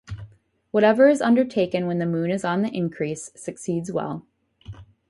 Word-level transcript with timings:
Whatever 0.71 1.09
is 1.09 1.21
undertaken 1.21 1.85
when 1.85 1.99
the 1.99 2.07
moon 2.07 2.31
is 2.31 2.43
on 2.43 2.63
the 2.63 2.75
increase 2.75 3.29
succeeds 3.35 3.91
well. 3.91 4.25